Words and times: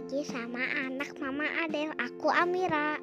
lagi 0.00 0.24
sama 0.24 0.64
anak 0.88 1.12
Mama 1.20 1.44
Adel. 1.60 1.92
Aku 2.00 2.32
Amira. 2.32 2.96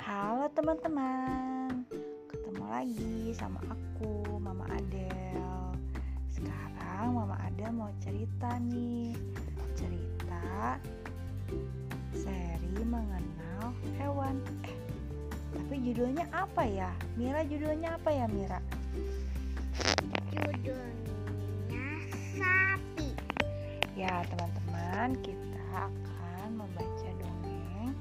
Halo 0.00 0.48
teman-teman, 0.56 1.84
ketemu 2.32 2.64
lagi 2.64 3.36
sama 3.36 3.60
aku, 3.68 4.40
Mama 4.40 4.64
Adel. 4.80 5.76
Sekarang 6.32 7.20
Mama 7.20 7.36
Adel 7.44 7.68
mau 7.76 7.92
cerita 8.00 8.56
nih, 8.64 9.12
cerita 9.76 10.80
seri 12.20 12.82
mengenal 12.84 13.72
hewan. 13.96 14.36
Eh, 14.68 14.76
tapi 15.56 15.76
judulnya 15.80 16.28
apa 16.30 16.62
ya? 16.68 16.92
Mira 17.16 17.40
judulnya 17.48 17.96
apa 17.96 18.10
ya 18.12 18.26
Mira? 18.28 18.60
Judulnya 20.30 21.86
Sapi. 22.36 23.08
Ya 23.96 24.24
teman-teman, 24.28 25.16
kita 25.24 25.60
akan 25.72 26.48
membaca 26.56 27.10
dongeng 27.20 27.92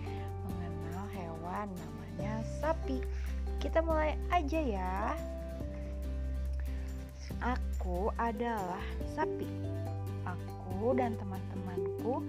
mengenal 0.48 1.06
hewan 1.16 1.68
namanya 1.72 2.34
sapi. 2.60 3.00
Kita 3.60 3.84
mulai 3.84 4.16
aja 4.32 4.60
ya. 4.60 4.96
Aku 7.40 8.12
adalah 8.20 8.84
sapi. 9.16 9.48
Aku 10.28 10.96
dan 10.96 11.16
teman-temanku 11.20 12.24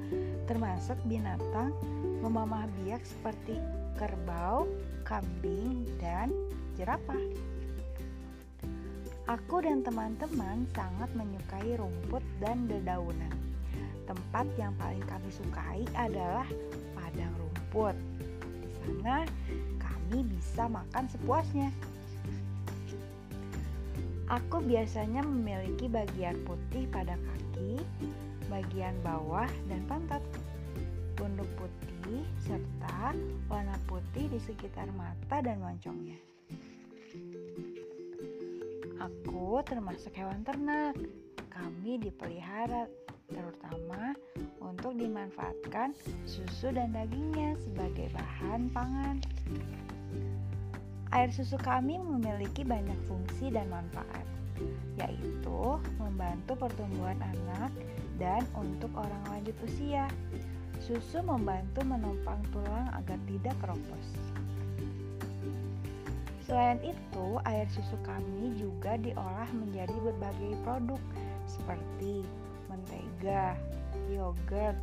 termasuk 0.46 0.96
binatang 1.08 1.74
memamah 2.20 2.68
biak 2.80 3.00
seperti 3.04 3.56
kerbau, 3.96 4.64
kambing, 5.04 5.84
dan 6.00 6.32
jerapah. 6.76 7.20
Aku 9.30 9.62
dan 9.62 9.86
teman-teman 9.86 10.66
sangat 10.74 11.06
menyukai 11.14 11.78
rumput 11.78 12.24
dan 12.42 12.66
dedaunan. 12.66 13.30
Tempat 14.08 14.46
yang 14.58 14.74
paling 14.74 15.06
kami 15.06 15.30
sukai 15.30 15.86
adalah 15.94 16.48
padang 16.98 17.30
rumput. 17.38 17.94
Di 18.58 18.68
sana 18.74 19.22
kami 19.78 20.26
bisa 20.26 20.66
makan 20.66 21.06
sepuasnya. 21.06 21.70
Aku 24.30 24.62
biasanya 24.62 25.22
memiliki 25.22 25.86
bagian 25.86 26.38
putih 26.46 26.90
pada 26.90 27.14
kaki, 27.14 27.82
bagian 28.60 28.92
bawah, 29.00 29.48
dan 29.72 29.80
pantat. 29.88 30.20
Punduk 31.16 31.48
putih 31.56 32.24
serta 32.44 33.16
warna 33.48 33.76
putih 33.88 34.28
di 34.28 34.40
sekitar 34.40 34.88
mata 34.92 35.40
dan 35.40 35.60
moncongnya. 35.60 36.20
Aku 39.00 39.64
termasuk 39.64 40.12
hewan 40.12 40.44
ternak. 40.44 40.92
Kami 41.48 42.00
dipelihara 42.00 42.88
terutama 43.28 44.16
untuk 44.60 44.96
dimanfaatkan 44.96 45.92
susu 46.24 46.72
dan 46.72 46.92
dagingnya 46.92 47.56
sebagai 47.60 48.12
bahan 48.12 48.68
pangan. 48.72 49.16
Air 51.10 51.30
susu 51.34 51.58
kami 51.58 51.98
memiliki 51.98 52.62
banyak 52.62 52.96
fungsi 53.10 53.50
dan 53.50 53.66
manfaat, 53.68 54.24
yaitu 54.96 55.60
membantu 55.96 56.56
pertumbuhan 56.56 57.16
anak 57.20 57.72
dan 58.20 58.44
untuk 58.56 58.90
orang 58.96 59.22
lanjut 59.28 59.56
usia. 59.64 60.06
Susu 60.80 61.20
membantu 61.20 61.84
menopang 61.84 62.40
tulang 62.50 62.88
agar 62.96 63.20
tidak 63.28 63.52
keropos. 63.60 64.06
Selain 66.48 66.80
itu, 66.82 67.26
air 67.46 67.68
susu 67.70 67.94
kami 68.02 68.58
juga 68.58 68.98
diolah 68.98 69.46
menjadi 69.54 69.94
berbagai 70.02 70.58
produk 70.66 70.98
seperti 71.46 72.26
mentega, 72.66 73.54
yogurt, 74.10 74.74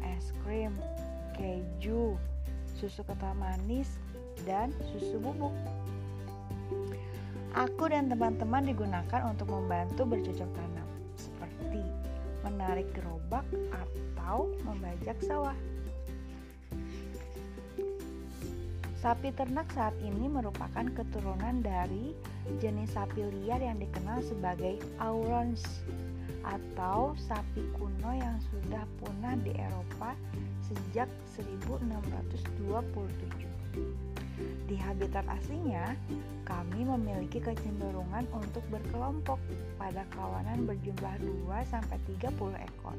es 0.00 0.32
krim, 0.40 0.72
keju, 1.36 2.16
susu 2.78 3.04
kental 3.04 3.36
manis, 3.36 4.00
dan 4.48 4.72
susu 4.96 5.20
bubuk. 5.20 5.52
Aku 7.50 7.90
dan 7.90 8.06
teman-teman 8.06 8.62
digunakan 8.62 9.26
untuk 9.26 9.50
membantu 9.50 10.06
bercocok 10.06 10.50
tanam, 10.54 10.86
seperti 11.18 11.82
menarik 12.46 12.86
gerobak 12.94 13.42
atau 13.74 14.46
membajak 14.62 15.18
sawah. 15.26 15.58
Sapi 19.00 19.32
ternak 19.32 19.64
saat 19.72 19.96
ini 20.04 20.28
merupakan 20.28 20.84
keturunan 20.92 21.64
dari 21.64 22.12
jenis 22.60 22.92
sapi 22.92 23.24
liar 23.24 23.64
yang 23.64 23.80
dikenal 23.80 24.20
sebagai 24.20 24.76
Aurons 25.00 25.64
atau 26.44 27.16
sapi 27.16 27.64
kuno 27.74 28.12
yang 28.12 28.36
sudah 28.52 28.84
punah 29.00 29.40
di 29.40 29.56
Eropa 29.56 30.12
sejak 30.68 31.08
1627. 31.34 34.09
Habitat 34.80 35.24
aslinya, 35.28 35.94
kami 36.42 36.82
memiliki 36.82 37.38
kecenderungan 37.38 38.26
untuk 38.34 38.64
berkelompok 38.72 39.38
pada 39.78 40.02
kawanan 40.16 40.66
berjumlah 40.66 41.14
2 41.46 41.62
sampai 41.70 41.96
30 42.18 42.56
ekor. 42.58 42.98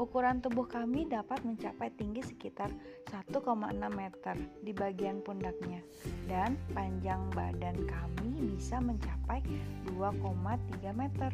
Ukuran 0.00 0.40
tubuh 0.40 0.64
kami 0.64 1.04
dapat 1.12 1.44
mencapai 1.44 1.92
tinggi 1.92 2.24
sekitar 2.24 2.72
1,6 3.12 3.36
meter 3.92 4.32
di 4.64 4.72
bagian 4.72 5.20
pundaknya 5.20 5.84
dan 6.24 6.56
panjang 6.72 7.20
badan 7.36 7.76
kami 7.84 8.56
bisa 8.56 8.80
mencapai 8.80 9.44
2,3 9.92 10.96
meter. 10.96 11.28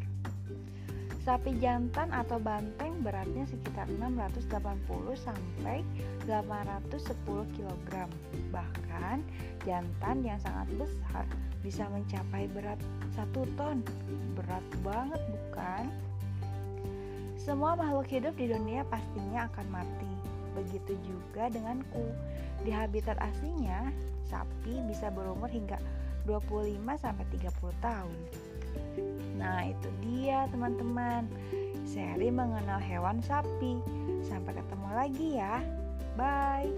Sapi 1.27 1.59
jantan 1.59 2.07
atau 2.15 2.39
banteng 2.39 3.03
beratnya 3.03 3.43
sekitar 3.43 3.83
680 3.99 4.47
sampai 5.19 5.83
810 6.23 7.03
kg. 7.51 8.07
Bahkan 8.47 9.17
jantan 9.67 10.23
yang 10.23 10.39
sangat 10.39 10.71
besar 10.79 11.27
bisa 11.59 11.83
mencapai 11.91 12.47
berat 12.55 12.79
1 13.11 13.59
ton. 13.59 13.83
Berat 14.39 14.63
banget 14.79 15.19
bukan? 15.27 15.91
Semua 17.35 17.75
makhluk 17.75 18.07
hidup 18.07 18.31
di 18.39 18.47
dunia 18.47 18.87
pastinya 18.87 19.51
akan 19.51 19.67
mati. 19.67 20.13
Begitu 20.55 20.95
juga 21.03 21.51
denganku. 21.51 22.07
Di 22.63 22.71
habitat 22.71 23.19
aslinya, 23.19 23.91
sapi 24.31 24.79
bisa 24.87 25.11
berumur 25.11 25.51
hingga 25.51 25.75
25 26.23 26.95
sampai 26.95 27.27
30 27.35 27.51
tahun. 27.83 28.15
Nah, 29.37 29.69
itu 29.69 29.89
dia 30.03 30.49
teman-teman. 30.49 31.29
Seri 31.87 32.33
mengenal 32.33 32.81
hewan 32.81 33.21
sapi. 33.23 33.79
Sampai 34.25 34.57
ketemu 34.57 34.89
lagi 34.91 35.27
ya. 35.39 35.61
Bye. 36.17 36.73